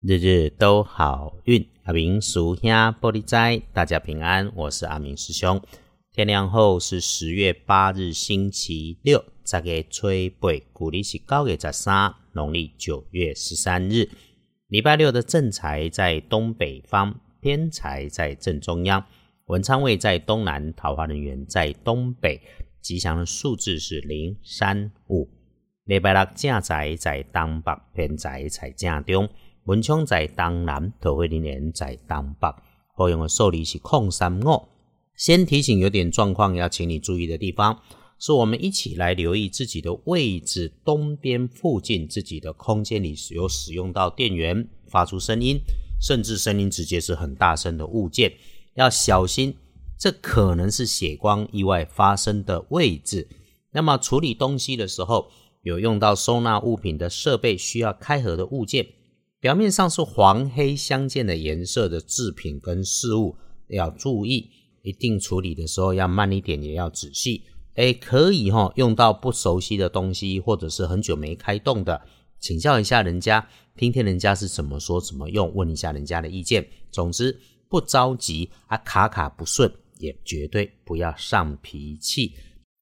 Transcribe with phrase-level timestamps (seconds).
[0.00, 5.60] 日日都好运，阿明属兄玻璃斋，大家平安，我是阿明师兄。
[6.12, 14.08] 天亮后是十月八日，星期六，这个吹背，古历是九月十三，农历九月十三日，
[14.68, 19.04] 礼拜六的正财在东北方，偏财在正中央，
[19.46, 22.40] 文昌位在东南，桃花人员在东北，
[22.80, 25.28] 吉祥的数字是零三五。
[25.86, 29.28] 礼拜六正财在东北，偏财在正中。
[29.68, 32.48] 文昌在东南，桃花人缘在东北。
[32.94, 34.66] 好用的受理是控三五。
[35.14, 37.78] 先提醒有点状况要请你注意的地方，
[38.18, 45.58] 是我们一起来留意自己的位置东边附近自己的空间里有使用到电源发出声音，
[46.00, 48.32] 甚至声音直接是很大声的物件，
[48.72, 49.54] 要小心，
[49.98, 53.28] 这可能是血光意外发生的位置。
[53.72, 55.30] 那么处理东西的时候，
[55.60, 58.86] 有用到收纳物品的设备需要开合的物件。
[59.40, 63.36] 表面上是黄黑相间的颜色的制品跟事物，
[63.68, 64.50] 要注意，
[64.82, 67.44] 一定处理的时候要慢一点，也要仔细。
[67.74, 72.02] 哎，可以哈，用到不熟悉的东西，或者是很久没开动的，
[72.40, 76.68] 请教一下人家，听听人家是怎么说怎么用，问一下人家的意见。
[76.90, 82.34] 总之不着急，啊卡卡不顺，也绝对不要上脾气。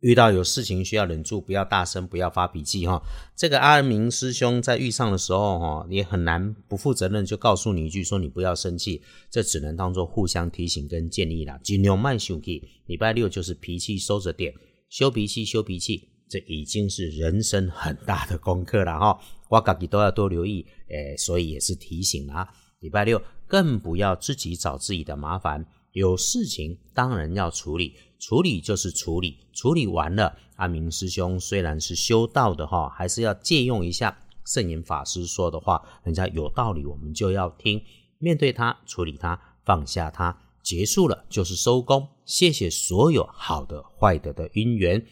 [0.00, 3.02] 遇到有事情需要忍住，不要大声，不要发脾气哈。
[3.36, 11.58] 这个阿明师兄在遇上的时候哈，也很难不负责任就告诉你一句说你不要生气，这只能当做互相提醒跟建议啦。
[11.62, 14.54] 尽量慢生气，礼拜六就是脾气收着点，
[14.88, 19.20] 修脾气修脾气，这已经是人生很大的功课了哈。
[19.50, 22.48] 我自己都要多留意，诶，所以也是提醒啊。
[22.78, 27.94] 礼拜六更不要自己找自己的麻烦，有事情当然要处理。
[28.20, 37.82] 处理就是处理，处理完了，阿明师兄虽然是修道的哈，还是要借用一下圣严法师说的话，人家有道理，我们就要听。
[38.18, 42.06] 面对他，处理他，放下他，结束了就是收工。
[42.26, 45.04] 谢谢所有好的、坏的的因缘。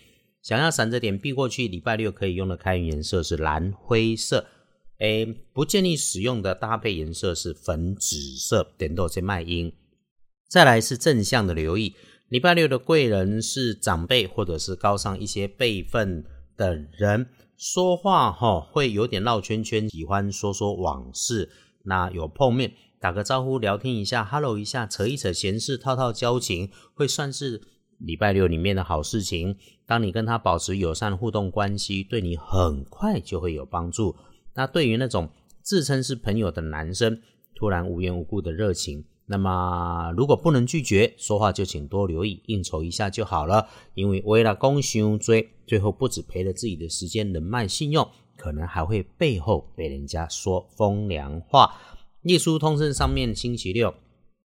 [0.42, 4.46] 想要闪着点避过去，礼拜六可以用的开运颜色是蓝灰色。
[4.98, 5.24] 诶，
[5.54, 9.72] 不建议使用的搭配颜色是粉紫色，点到这卖音。
[10.48, 11.94] 再来是正向的留意。
[12.28, 16.22] 礼拜六的贵人是长辈或者是高上一些辈分
[16.58, 21.48] 的人，说话哈会有点绕圈圈，喜欢说说往事。
[21.84, 27.62] 那有碰面打个招呼，聊天一下，hello 一下，扯一扯闲事，套套交情，会算是
[27.96, 29.56] 礼拜六里面的好事情。
[29.86, 34.14] 当你跟他保持友善互动关系，对你很快就会有帮助。
[34.54, 35.30] 那对于那种
[35.62, 37.22] 自称是朋友的男生，
[37.54, 39.06] 突然无缘无故的热情。
[39.30, 43.68] 那么，如果不能拒绝说话，就请多留意应酬一下就好了。
[43.94, 51.74] 因为为了攻胸追，最后不止赔了自己的时间、人脉、信用，可能还会背后被人家说风凉话。
[52.22, 53.92] 隶书通胜上面星期六，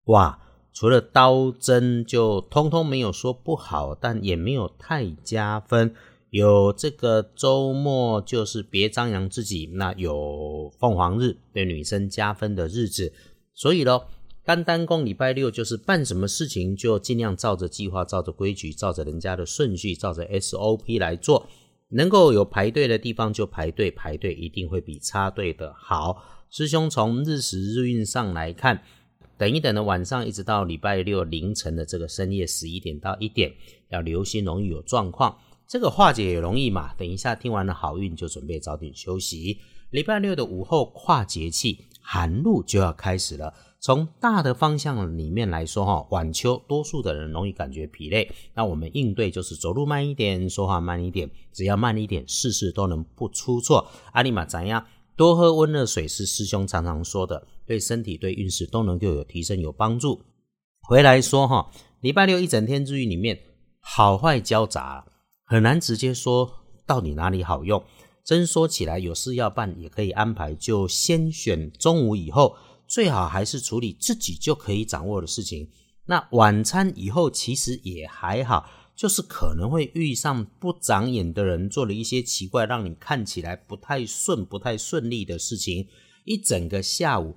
[0.06, 0.36] 哇，
[0.72, 5.94] 除了刀针就通通没有说不好，但也没有太加分。
[6.30, 13.12] 有这个周末就是别张扬自己，那有凤凰日对女生加分的日子，
[13.54, 14.08] 所以咯。
[14.44, 21.48] 单单公礼拜六就是办什么事情就尽量照着计划、照着规矩、照着人家的顺序、照着 SOP 来做。
[21.94, 26.24] 能够有排队的地方就排队，排队一定会比插队的好。
[26.48, 28.82] 师兄从日时日运上来看，
[29.36, 33.52] 等一等的晚上一直到礼拜六凌晨的这个深夜十一点到一点，
[33.90, 35.36] 要留心容易有状况。
[35.68, 36.94] 这个化解也容易嘛。
[36.94, 39.58] 等一下听完了好运就准备早点休息。
[39.90, 43.52] 礼拜六的午后跨节气，寒露就要开始了。
[43.82, 53.90] 从大的方向里面来说，哈，晚秋多数的人容易感觉疲累，那我们应对就是走路慢一点，说话慢一点，只要慢一点，事事都能不出错。
[54.12, 54.86] 阿尼玛怎样？
[55.16, 60.22] 多喝温热水是师兄常常说的，对身体对运势都能够有提升有帮助。
[60.82, 61.68] 回来说哈，
[62.02, 63.36] 礼拜六一整天日语里面
[63.80, 65.04] 好坏交杂，
[65.44, 66.48] 很难直接说
[66.86, 67.82] 到底哪里好用。
[68.24, 72.54] 真说起来，有事要办也可以安排，就先选中午以后。
[72.92, 75.66] 最好还是处理自己就可以掌握的事情。
[76.04, 85.88] 那晚餐以后其实也还好，就是可能会遇上不长眼的人，做了一些奇怪，让你看起来不太顺、不太顺利的事情。
[86.26, 87.34] 一整个下午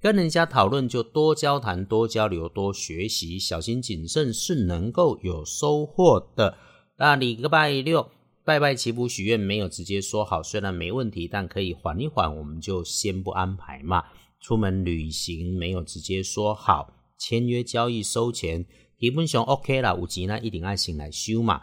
[0.00, 6.58] 跟人家讨论，就多交谈、多交流、多学习，小心谨慎是能够有收获的。
[6.96, 8.10] 那礼拜六
[8.44, 14.02] 拜拜祈福许愿没有直接说好，虽然没问题，但可以缓一缓，我们就先不安排嘛。
[14.40, 18.64] 出门旅行没有直接说好，签约交易收钱，
[18.98, 19.94] 基本上 OK 啦。
[19.98, 21.62] 有钱呢一定爱先来修嘛。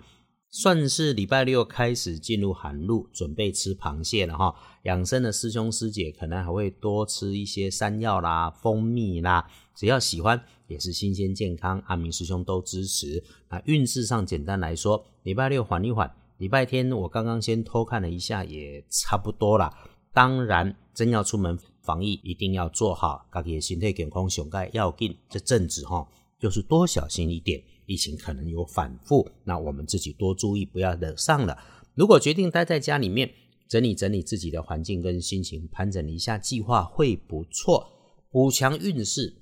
[0.56, 4.54] 算是礼拜六开始进入寒露，准备吃螃蟹了哈。
[4.84, 13.24] 养生的师兄师姐可能还会多吃一些山药啦、蜂蜜啦，只要喜欢也是新鲜健康，阿明师兄都支持。
[13.50, 19.76] 那运势上简单来说，礼拜六缓一缓，礼拜天我刚刚先偷看了一下，也差不多啦。
[20.14, 25.16] 当然，真要出门防疫，一定要做好自己的身体健康上盖要紧。
[25.30, 26.08] 这阵子哈，
[26.40, 27.62] 就是多小心一点。
[27.86, 31.58] 疫情可能有反复，那我们自己多注意，不要惹上了。
[31.96, 33.30] 如果决定待在家里面，
[33.68, 37.86] 整理整理自己的环境跟心情，盘整一下计划会不错，
[38.32, 39.36] 补强运势。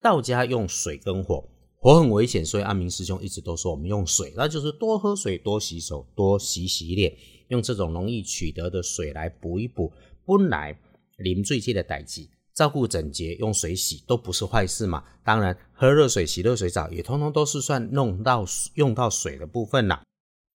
[0.00, 1.46] 道家用水跟火，
[1.76, 7.14] 火很危险，所以阿明师兄一直都说我们用水，那就是多喝水、多洗手、多洗洗脸，
[7.48, 9.92] 用这种容易取得的水来补一补。
[10.24, 10.76] 本来
[11.16, 12.30] 淋最近的代际。
[12.54, 15.02] 照顾整洁，用水洗都不是坏事嘛。
[15.24, 18.44] 当然，喝热水、洗热水澡也通通都是算弄到
[18.74, 20.02] 用到水的部分啦。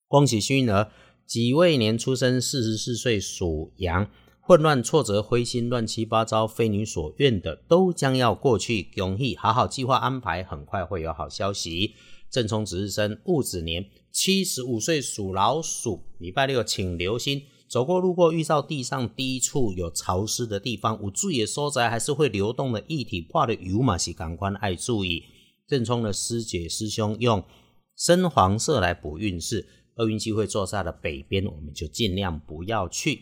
[0.08, 0.92] 恭喜幸运儿，
[1.26, 4.10] 己未年出生，四十四岁属羊，
[4.40, 8.92] 混乱、挫折、灰心、乱七八糟、非你所愿的，都将要过去。
[8.96, 11.96] 恭喜，好好计划安排，很快会有好消息。
[12.30, 17.42] 正冲值日生戊子年，七十五岁属老鼠，礼拜六请留心。
[17.68, 25.24] 走过路过，遇到地上低处有潮湿的地方，有注意收窄还是会流动的液体，化的油嘛是感官爱注意。
[25.68, 27.44] 正冲的师姐师兄用
[27.96, 33.22] 深黄色来补运势，厄运机会坐在了北边，我们就尽量不要去。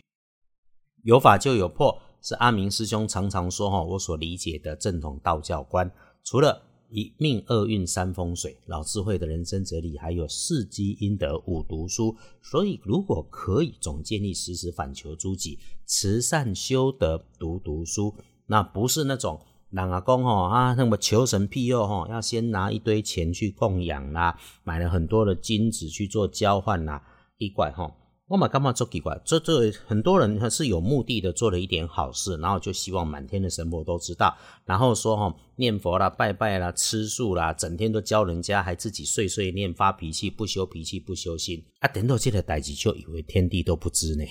[1.02, 5.90] 有法就有破，是阿明师兄常常说哈，我所理解的正统道教观，
[6.22, 6.65] 除了。
[6.90, 12.16] 一命二运三风水，老智慧的人生哲理，还有四积阴德五读书。
[12.42, 18.14] 所以，如果可以，总建议时时反求诸己，慈善修德，读读书。
[18.46, 19.40] 那不是那种
[19.70, 27.02] 人阿公吼啊，那么求神庇佑吼，要先拿一堆钱去供养啦，买了很多的金子去做交换啦，
[27.38, 27.92] 一怪吼。
[28.28, 29.16] 我嘛干嘛做奇怪？
[29.24, 41.86] 这这很多人他是有目的的做了一点好事，然后就希望满天的神佛都知道，然后说哈念佛啦、拜拜啦、吃素啦，整天都教人家，还自己碎碎念、发脾气、不修脾气、不修心啊！
[41.86, 44.24] 等到这个代志，就以为天地都不知呢。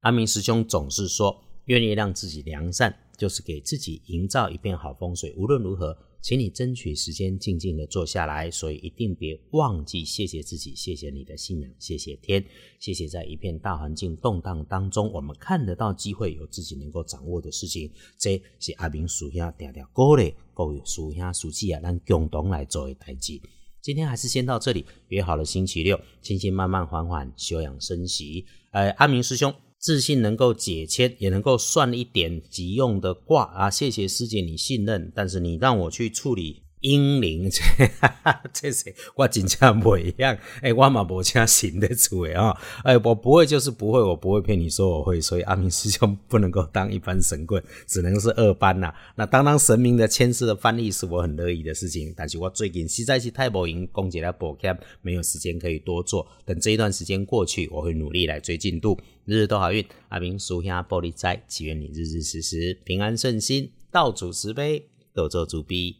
[0.00, 5.32] 阿明师兄总是说，愿意让自己良善，就是给自己营造一片好风水。
[5.36, 5.96] 无论如何。
[6.22, 8.50] 请你争取时间，静静的坐下来。
[8.50, 12.44] 所以一定别忘记谢谢自己，谢谢你的信仰，谢谢天，
[12.78, 17.90] 谢谢在一片大环境动荡当中，我们看得到机会，有自己能够掌握的事情。
[18.18, 23.40] 这是阿明属下点点鼓励各位属下属记啊，共同来做一代志。
[23.80, 28.44] 今天还是先到这里，约好了星期六，轻轻慢慢缓缓休养生息。
[28.72, 29.54] 呃，阿明师兄。
[29.80, 33.70] 自信能够解签，也能够算一点急用的卦啊！
[33.70, 36.64] 谢谢师姐，你信任，但是你让我去处理。
[36.80, 37.50] 英灵，
[38.52, 40.36] 这是我真正不一样。
[40.62, 42.56] 哎，我嘛无请行得出诶啊！
[42.84, 45.20] 哎，我不会就是不会，我不会骗你说我会。
[45.20, 48.92] 所以阿明师兄不能够当一般神棍，只能是二班呐。
[49.14, 52.12] 那当当神明的签字的翻译是我很乐意的事情。
[52.16, 56.26] 但是我最近实在是太忙，公姐来补课没有时间可以多做。
[56.44, 58.98] 等这一段时间过去，我会努力来追进度。
[59.26, 65.99] 日日都好运，阿明属下玻璃斋，祈愿你日日时时平安顺心，道主慈悲，多做主逼。